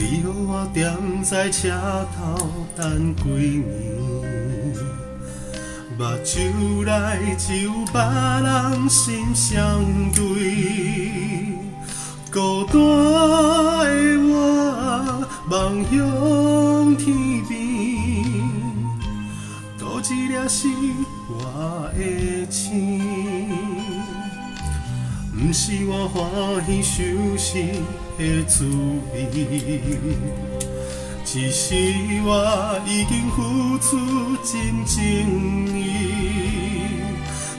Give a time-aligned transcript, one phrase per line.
[0.00, 1.68] 你予我踮在车
[2.16, 3.66] 头等几年，
[5.98, 10.22] 目睭内只有别人心相对，
[12.32, 13.88] 孤单的
[14.28, 15.96] 我望向
[16.96, 17.58] 天边，
[19.76, 20.68] 多一粒是
[21.28, 22.97] 我的星，
[25.40, 26.20] 不是我欢
[26.66, 27.54] 喜受死
[28.18, 28.66] 的滋
[29.14, 29.30] 味，
[31.24, 31.76] 只是
[32.24, 33.96] 我已经付出
[34.42, 34.98] 真情
[35.68, 35.78] 意，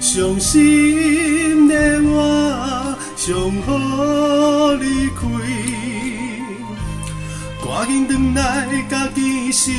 [0.02, 3.34] 伤心的我上
[3.66, 5.22] 好离开，
[7.64, 8.38] 赶紧回来
[8.90, 9.74] 家己身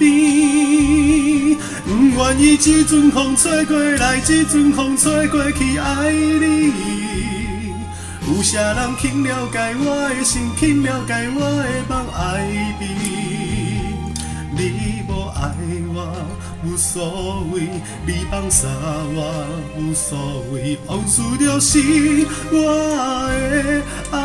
[0.00, 6.99] 边，不愿意这阵风吹过来，这阵风吹过去，爱你。
[8.30, 12.46] 有谁人肯了解我的心，肯了解我的梦爱
[12.78, 12.84] 你？
[14.52, 15.52] 你无爱
[15.92, 15.96] 我
[16.64, 17.68] 无所谓，
[18.06, 19.44] 你放下我
[19.76, 20.16] 无所
[20.52, 21.80] 谓，往事就是
[22.52, 22.56] 我
[23.28, 24.16] 的爱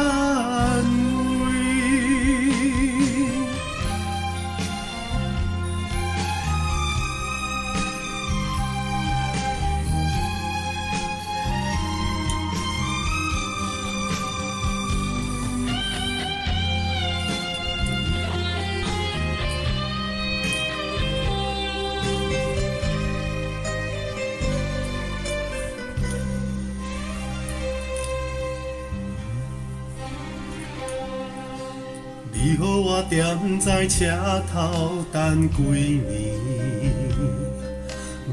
[32.45, 34.05] 你予我踮在车
[34.53, 36.37] 头等几年，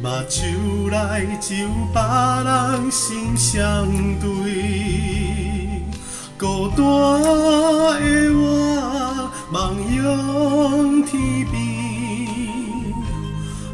[0.02, 1.98] 目睭内只有别
[2.44, 3.88] 人心相
[4.20, 4.28] 对，
[6.38, 8.02] 孤单的
[8.36, 11.10] 我望向天
[11.50, 11.56] 边，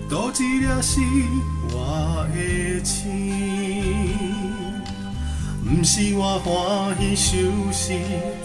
[0.08, 1.00] 多一粒是
[1.72, 3.87] 我的星。
[5.68, 7.36] 不是我欢喜受
[7.70, 7.92] 死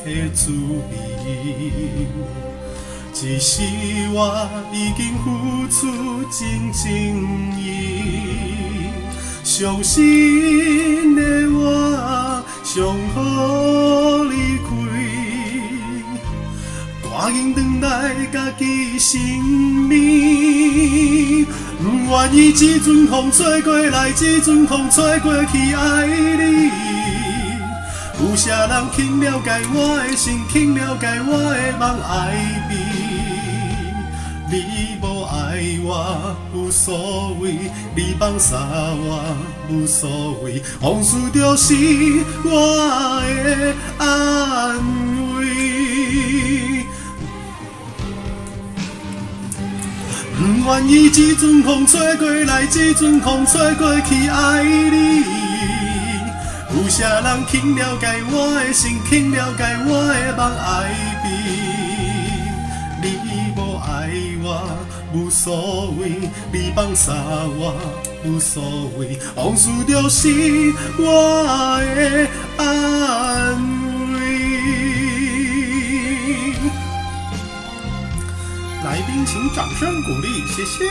[0.04, 0.92] 的滋味，
[3.14, 3.64] 只是
[4.12, 5.80] 我已经付出
[6.30, 6.84] 真情
[7.58, 7.62] 意，
[9.44, 12.84] 伤心的我上
[13.16, 14.70] 好离开，
[17.10, 17.58] 赶紧回
[17.88, 19.96] 来家己身边，
[21.84, 26.72] 不愿意这阵风吹过来，这阵风吹过去，爱你。
[28.22, 32.34] 有谁人肯了解我的心，肯了解我的梦爱
[32.70, 32.74] 你？
[34.50, 37.58] 你无爱我无所谓，
[37.96, 39.36] 你放洒我
[39.70, 41.76] 无所谓，往事就是
[42.46, 44.78] 我的安
[45.18, 45.23] 慰。
[50.44, 55.24] 不愿意这阵风吹过来，这阵风吹过去，爱你。
[56.76, 60.92] 有谁人肯了解我的心，肯了解我的梦爱
[61.24, 61.30] 你？
[63.02, 63.08] 你
[63.56, 64.10] 无爱
[64.44, 64.68] 我
[65.14, 67.14] 无所谓，你放下
[67.58, 67.74] 我
[68.26, 68.62] 无所
[68.98, 70.28] 谓，往事就是
[70.98, 71.46] 我
[71.96, 72.28] 的
[79.54, 80.90] 掌声鼓励，谢谢。